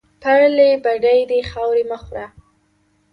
[0.21, 2.25] پرلې بډۍ دې خاورې مه خوره